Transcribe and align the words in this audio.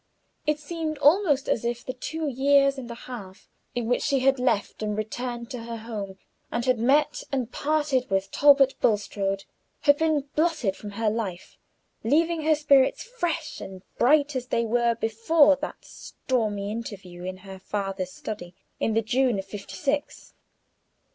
It 0.47 0.57
seemed 0.57 0.97
almost 0.97 1.47
as 1.47 1.63
if 1.63 1.85
the 1.85 1.93
two 1.93 2.27
years 2.27 2.79
and 2.79 2.89
a 2.89 2.95
half 2.95 3.47
in 3.75 3.85
which 3.87 4.01
she 4.01 4.21
had 4.21 4.39
left 4.39 4.81
and 4.81 4.97
returned 4.97 5.51
to 5.51 5.61
her 5.65 5.77
home, 5.77 6.17
and 6.51 6.65
had 6.65 6.79
met 6.79 7.21
and 7.31 7.51
parted 7.51 8.09
with 8.09 8.31
Talbot 8.31 8.73
Bulstrode, 8.81 9.43
had 9.81 9.99
been 9.99 10.21
blotted 10.35 10.75
from 10.75 10.89
her 10.93 11.11
life, 11.11 11.55
leaving 12.03 12.41
her 12.45 12.55
spirits 12.55 13.03
fresh 13.03 13.61
and 13.61 13.83
bright 13.99 14.35
as 14.35 14.47
they 14.47 14.65
were 14.65 14.95
before 14.95 15.55
that 15.57 15.85
stormy 15.85 16.71
interview 16.71 17.23
in 17.23 17.37
her 17.45 17.59
father's 17.59 18.11
study 18.11 18.55
in 18.79 18.95
the 18.95 19.03
June 19.03 19.37
of 19.37 19.45
fifty 19.45 19.75
six. 19.75 20.33